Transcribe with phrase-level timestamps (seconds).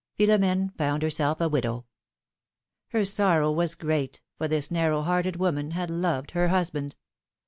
[0.19, 1.85] Philom^ne found herself a widow.
[2.87, 6.95] Her sorrow was great, for this narrow hearted woman had loved her husband.